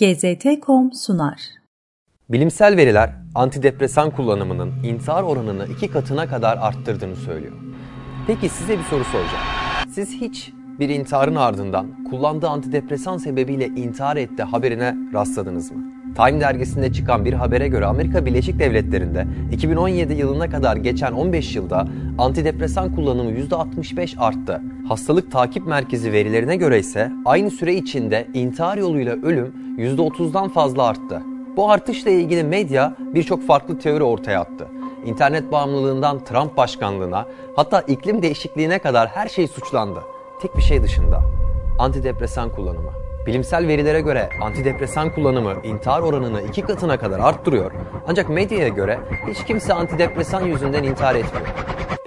[0.00, 1.40] GZT.com sunar.
[2.28, 7.56] Bilimsel veriler antidepresan kullanımının intihar oranını iki katına kadar arttırdığını söylüyor.
[8.26, 9.44] Peki size bir soru soracağım.
[9.90, 15.89] Siz hiç bir intiharın ardından kullandığı antidepresan sebebiyle intihar etti haberine rastladınız mı?
[16.16, 21.88] Time dergisinde çıkan bir habere göre Amerika Birleşik Devletleri'nde 2017 yılına kadar geçen 15 yılda
[22.18, 24.62] antidepresan kullanımı %65 arttı.
[24.88, 31.22] Hastalık takip merkezi verilerine göre ise aynı süre içinde intihar yoluyla ölüm %30'dan fazla arttı.
[31.56, 34.68] Bu artışla ilgili medya birçok farklı teori ortaya attı.
[35.06, 40.00] İnternet bağımlılığından Trump başkanlığına hatta iklim değişikliğine kadar her şey suçlandı.
[40.42, 41.22] Tek bir şey dışında
[41.78, 42.99] antidepresan kullanımı.
[43.26, 47.72] Bilimsel verilere göre antidepresan kullanımı intihar oranını iki katına kadar arttırıyor.
[48.08, 48.98] Ancak medyaya göre
[49.30, 51.46] hiç kimse antidepresan yüzünden intihar etmiyor.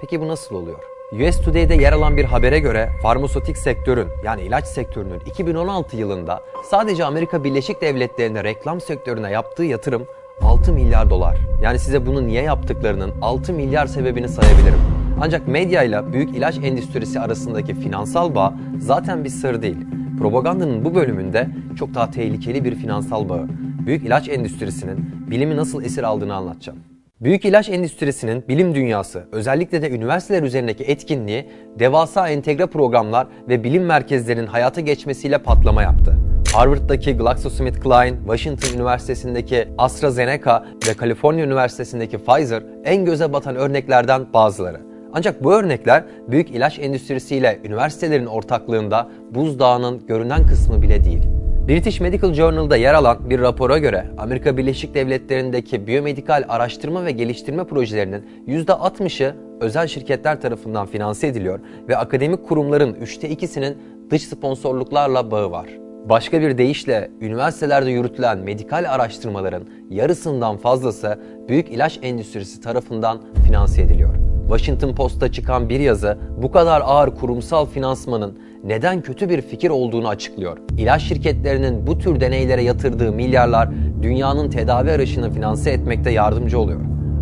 [0.00, 0.78] Peki bu nasıl oluyor?
[1.12, 7.04] US Today'de yer alan bir habere göre farmasötik sektörün yani ilaç sektörünün 2016 yılında sadece
[7.04, 10.06] Amerika Birleşik Devletleri'nde reklam sektörüne yaptığı yatırım
[10.42, 11.36] 6 milyar dolar.
[11.62, 14.80] Yani size bunu niye yaptıklarının 6 milyar sebebini sayabilirim.
[15.20, 19.78] Ancak medya ile büyük ilaç endüstrisi arasındaki finansal bağ zaten bir sır değil.
[20.18, 21.48] Propagandanın bu bölümünde
[21.78, 23.46] çok daha tehlikeli bir finansal bağı,
[23.86, 26.78] büyük ilaç endüstrisinin bilimi nasıl esir aldığını anlatacağım.
[27.20, 33.84] Büyük ilaç endüstrisinin bilim dünyası, özellikle de üniversiteler üzerindeki etkinliği, devasa entegre programlar ve bilim
[33.84, 36.16] merkezlerinin hayata geçmesiyle patlama yaptı.
[36.54, 44.93] Harvard'daki GlaxoSmithKline, Washington Üniversitesi'ndeki AstraZeneca ve Kaliforniya Üniversitesi'ndeki Pfizer en göze batan örneklerden bazıları.
[45.14, 51.22] Ancak bu örnekler büyük ilaç endüstrisiyle üniversitelerin ortaklığında buzdağının görünen kısmı bile değil.
[51.68, 57.64] British Medical Journal'da yer alan bir rapora göre Amerika Birleşik Devletleri'ndeki biyomedikal araştırma ve geliştirme
[57.64, 63.78] projelerinin %60'ı özel şirketler tarafından finanse ediliyor ve akademik kurumların üçte ikisinin
[64.10, 65.66] dış sponsorluklarla bağı var.
[66.08, 74.33] Başka bir deyişle üniversitelerde yürütülen medikal araştırmaların yarısından fazlası büyük ilaç endüstrisi tarafından finanse ediliyor.
[74.48, 80.08] Washington Post'ta çıkan bir yazı bu kadar ağır kurumsal finansmanın neden kötü bir fikir olduğunu
[80.08, 80.58] açıklıyor.
[80.78, 83.68] İlaç şirketlerinin bu tür deneylere yatırdığı milyarlar
[84.02, 86.80] dünyanın tedavi arayışını finanse etmekte yardımcı oluyor.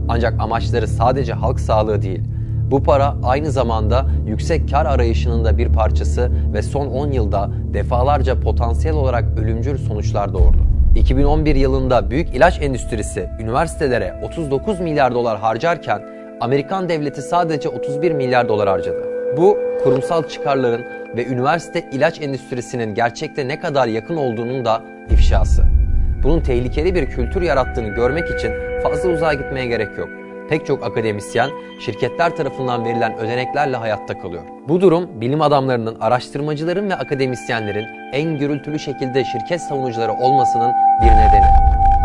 [0.08, 2.20] Ancak amaçları sadece halk sağlığı değil.
[2.70, 8.40] Bu para aynı zamanda yüksek kar arayışının da bir parçası ve son 10 yılda defalarca
[8.40, 10.58] potansiyel olarak ölümcül sonuçlar doğurdu.
[10.96, 16.11] 2011 yılında büyük ilaç endüstrisi üniversitelere 39 milyar dolar harcarken
[16.42, 19.08] Amerikan devleti sadece 31 milyar dolar harcadı.
[19.36, 20.84] Bu kurumsal çıkarların
[21.16, 25.62] ve üniversite ilaç endüstrisinin gerçekte ne kadar yakın olduğunun da ifşası.
[26.22, 28.52] Bunun tehlikeli bir kültür yarattığını görmek için
[28.82, 30.08] fazla uzağa gitmeye gerek yok.
[30.48, 31.50] Pek çok akademisyen
[31.80, 34.42] şirketler tarafından verilen ödeneklerle hayatta kalıyor.
[34.68, 41.46] Bu durum bilim adamlarının, araştırmacıların ve akademisyenlerin en gürültülü şekilde şirket savunucuları olmasının bir nedeni.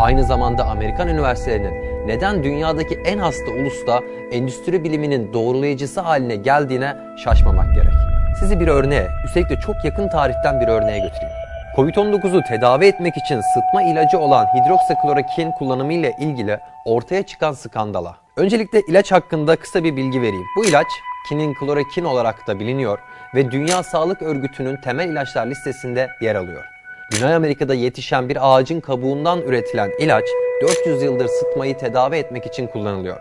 [0.00, 4.00] Aynı zamanda Amerikan üniversitelerinin neden dünyadaki en hasta ulusta
[4.32, 7.92] endüstri biliminin doğrulayıcısı haline geldiğine şaşmamak gerek.
[8.40, 11.38] Sizi bir örneğe, üstelik de çok yakın tarihten bir örneğe götüreyim.
[11.76, 18.16] Covid-19'u tedavi etmek için sıtma ilacı olan hidroksiklorokin kullanımı ile ilgili ortaya çıkan skandala.
[18.36, 20.46] Öncelikle ilaç hakkında kısa bir bilgi vereyim.
[20.56, 20.86] Bu ilaç
[21.28, 22.98] kinin klorokin olarak da biliniyor
[23.34, 26.77] ve Dünya Sağlık Örgütü'nün temel ilaçlar listesinde yer alıyor.
[27.10, 30.24] Güney Amerika'da yetişen bir ağacın kabuğundan üretilen ilaç
[30.62, 33.20] 400 yıldır sıtmayı tedavi etmek için kullanılıyor.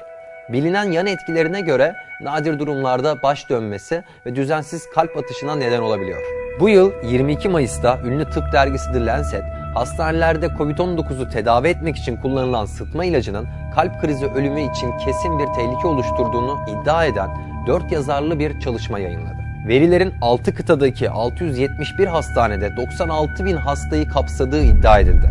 [0.50, 6.22] Bilinen yan etkilerine göre nadir durumlarda baş dönmesi ve düzensiz kalp atışına neden olabiliyor.
[6.59, 9.44] Bu yıl 22 Mayıs'ta ünlü tıp dergisi The Lancet,
[9.75, 15.88] hastanelerde Covid-19'u tedavi etmek için kullanılan sıtma ilacının kalp krizi ölümü için kesin bir tehlike
[15.88, 17.30] oluşturduğunu iddia eden
[17.68, 19.47] 4 yazarlı bir çalışma yayınladı.
[19.67, 25.29] Verilerin 6 kıtadaki 671 hastanede 96 bin hastayı kapsadığı iddia edildi.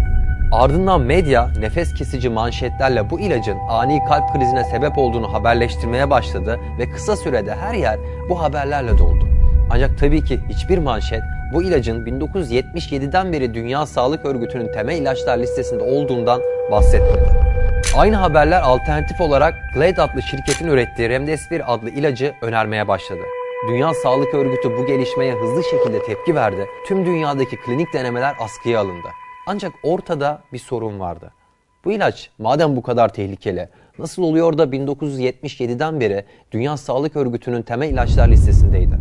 [0.53, 6.91] Ardından medya nefes kesici manşetlerle bu ilacın ani kalp krizine sebep olduğunu haberleştirmeye başladı ve
[6.91, 7.99] kısa sürede her yer
[8.29, 9.29] bu haberlerle doldu.
[9.71, 11.23] Ancak tabii ki hiçbir manşet
[11.55, 16.41] bu ilacın 1977'den beri Dünya Sağlık Örgütü'nün temel ilaçlar listesinde olduğundan
[16.71, 17.29] bahsetmedi.
[17.97, 23.21] Aynı haberler alternatif olarak Glade adlı şirketin ürettiği Remdesivir adlı ilacı önermeye başladı.
[23.63, 26.67] Dünya Sağlık Örgütü bu gelişmeye hızlı şekilde tepki verdi.
[26.87, 29.09] Tüm dünyadaki klinik denemeler askıya alındı.
[29.47, 31.33] Ancak ortada bir sorun vardı.
[31.85, 33.69] Bu ilaç madem bu kadar tehlikeli,
[33.99, 38.99] nasıl oluyor da 1977'den beri Dünya Sağlık Örgütü'nün temel ilaçlar listesindeydi?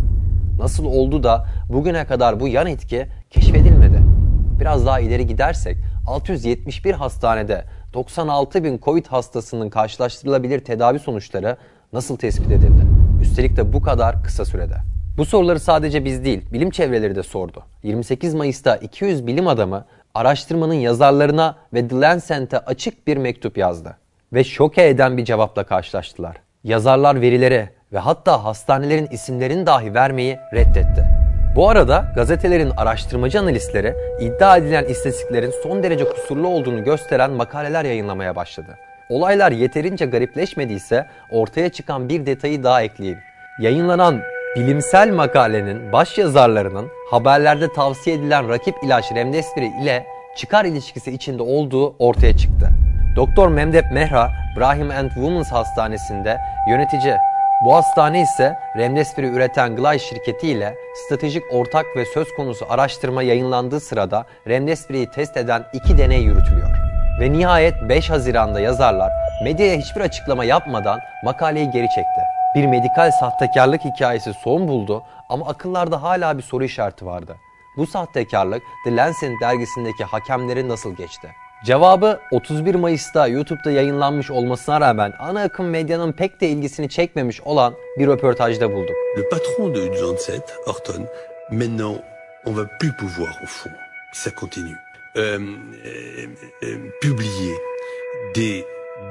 [0.59, 3.99] Nasıl oldu da bugüne kadar bu yan etki keşfedilmedi?
[4.59, 5.77] Biraz daha ileri gidersek
[6.07, 11.57] 671 hastanede 96 bin Covid hastasının karşılaştırılabilir tedavi sonuçları
[11.93, 12.84] nasıl tespit edildi?
[13.21, 14.75] Üstelik de bu kadar kısa sürede.
[15.17, 17.63] Bu soruları sadece biz değil, bilim çevreleri de sordu.
[17.83, 23.97] 28 Mayıs'ta 200 bilim adamı araştırmanın yazarlarına ve The Lancet'e açık bir mektup yazdı.
[24.33, 26.35] Ve şoke eden bir cevapla karşılaştılar.
[26.63, 31.05] Yazarlar verileri ve hatta hastanelerin isimlerini dahi vermeyi reddetti.
[31.55, 38.35] Bu arada gazetelerin araştırmacı analistleri iddia edilen istatistiklerin son derece kusurlu olduğunu gösteren makaleler yayınlamaya
[38.35, 38.77] başladı.
[39.09, 43.19] Olaylar yeterince garipleşmediyse ortaya çıkan bir detayı daha ekleyeyim.
[43.59, 44.21] Yayınlanan
[44.55, 50.05] bilimsel makalenin baş yazarlarının haberlerde tavsiye edilen rakip ilaç Remdesivir ile
[50.37, 52.69] çıkar ilişkisi içinde olduğu ortaya çıktı.
[53.15, 56.37] Doktor Memdep Mehra, Brahim and Women's Hastanesi'nde
[56.69, 57.15] yönetici.
[57.65, 63.79] Bu hastane ise Remdesivir'i üreten Glay şirketi ile stratejik ortak ve söz konusu araştırma yayınlandığı
[63.79, 66.84] sırada Remdesivir'i test eden iki deney yürütülüyor.
[67.19, 69.11] Ve nihayet 5 Haziran'da yazarlar
[69.43, 72.21] medyaya hiçbir açıklama yapmadan makaleyi geri çekti.
[72.55, 77.35] Bir medikal sahtekarlık hikayesi son buldu ama akıllarda hala bir soru işareti vardı.
[77.77, 81.27] Bu sahtekarlık The Lancet dergisindeki hakemleri nasıl geçti?
[81.65, 87.73] Cevabı 31 Mayıs'ta YouTube'da yayınlanmış olmasına rağmen ana akım medyanın pek de ilgisini çekmemiş olan
[87.99, 88.95] bir röportajda bulduk.
[89.17, 91.07] Le patron de Lancet, Horton,
[91.51, 91.97] maintenant,
[92.45, 93.71] on va plus pouvoir, au fond,
[94.13, 94.77] ça continue,
[97.01, 97.55] publier
[98.33, 98.65] des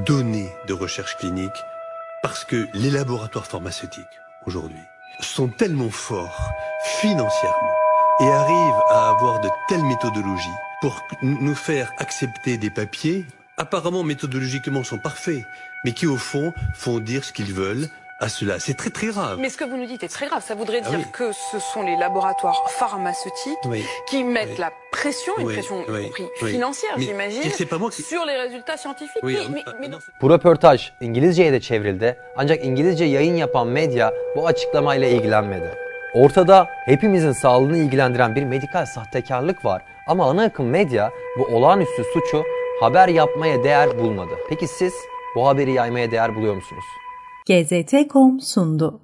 [0.06, 1.52] données de recherche clinique
[2.22, 4.04] parce que les laboratoires pharmaceutiques,
[4.46, 4.78] aujourd'hui,
[5.20, 6.50] sont tellement forts
[7.00, 7.74] financièrement
[8.20, 10.48] et arrivent à avoir de telles méthodologies
[10.80, 13.24] pour nous faire accepter des papiers
[13.56, 15.44] apparemment méthodologiquement sont parfaits,
[15.84, 17.88] mais qui au fond font dire ce qu'ils veulent
[18.20, 18.58] à cela.
[18.58, 19.38] C'est très très grave.
[19.38, 20.42] Mais ce que vous nous dites est très grave.
[20.44, 21.04] Ça voudrait Ah dire oui.
[21.12, 23.84] que ce sont les laboratoires pharmaceutiques Oui.
[24.08, 24.58] qui mettent Oui.
[24.58, 24.72] la
[25.04, 26.50] pression, une Oui, pression y oui, compris oui.
[26.52, 27.42] financière, j'imagine,
[28.12, 29.22] sur les résultats scientifiques.
[29.22, 34.12] Oui, mais, euh, mais- euh, Bu röportaj İngilizceye de çevrildi ancak İngilizce yayın yapan medya
[34.36, 35.70] bu açıklamayla ilgilenmedi.
[36.14, 42.42] Ortada hepimizin sağlığını ilgilendiren bir medikal sahtekarlık var ama ana akım medya bu olağanüstü suçu
[42.80, 44.34] haber yapmaya değer bulmadı.
[44.48, 44.94] Peki siz
[45.36, 46.84] bu haberi yaymaya değer buluyor musunuz?
[47.46, 49.00] GZT.com sundu.